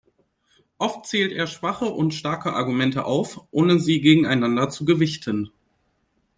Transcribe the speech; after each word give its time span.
Oft 0.79 1.05
zählt 1.05 1.31
er 1.31 1.45
schwache 1.45 1.85
und 1.85 2.15
starke 2.15 2.53
Argumente 2.53 3.05
auf, 3.05 3.41
ohne 3.51 3.77
sie 3.77 4.01
gegeneinander 4.01 4.67
zu 4.71 4.83
gewichten. 4.83 5.51